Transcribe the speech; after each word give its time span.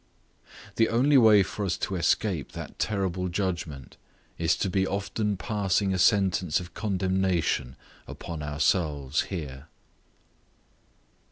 The 0.77 0.89
only 0.89 1.19
way 1.19 1.43
for 1.43 1.63
us 1.63 1.77
to 1.77 1.95
escape 1.95 2.53
that 2.53 2.79
terrible 2.79 3.29
judgment 3.29 3.97
is 4.39 4.57
to 4.57 4.67
be 4.67 4.87
often 4.87 5.37
passing 5.37 5.93
a 5.93 5.99
sentence 5.99 6.59
of 6.59 6.73
condemnation 6.73 7.75
upon 8.07 8.41
ourselves 8.41 9.21
here. 9.29 9.67